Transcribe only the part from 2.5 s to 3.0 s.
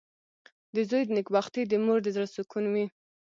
وي.